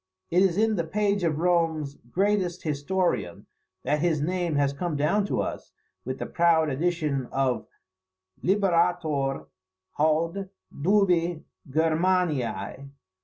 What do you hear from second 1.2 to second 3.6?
of Rome's greatest historian,